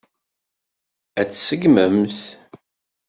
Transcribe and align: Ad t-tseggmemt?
Ad 1.19 1.27
t-tseggmemt? 1.29 2.19